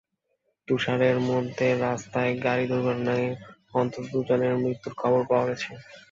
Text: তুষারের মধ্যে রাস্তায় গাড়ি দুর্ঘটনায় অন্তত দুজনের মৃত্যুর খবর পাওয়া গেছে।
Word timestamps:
তুষারের 0.67 1.17
মধ্যে 1.29 1.67
রাস্তায় 1.79 2.33
গাড়ি 2.45 2.65
দুর্ঘটনায় 2.67 3.27
অন্তত 3.73 4.03
দুজনের 4.13 4.53
মৃত্যুর 4.63 4.93
খবর 5.01 5.21
পাওয়া 5.29 5.45
গেছে। 5.49 5.69